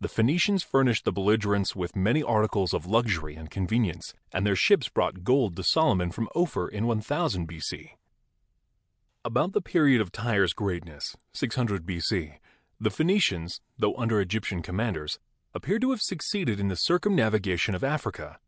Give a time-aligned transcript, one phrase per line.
[0.00, 4.88] the Phenicians furnished the belligerents with many articles of luxury and convenience, and their ships
[4.88, 7.92] brought gold to Solomon from Ophir in IOOO B.C.
[9.24, 12.40] About the period of Tyre's greatness (600 b.c.)
[12.80, 15.20] the Phenicians, tho under Egyptian commanders,
[15.54, 18.40] appear to have succeeded in the circumnavigation of Africa.